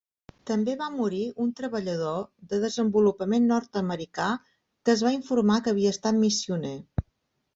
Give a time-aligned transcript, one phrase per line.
[0.49, 2.15] També va morir un treballador
[2.53, 4.29] de desenvolupament nord-americà,
[4.89, 6.75] que es va informar que havia estat missioner.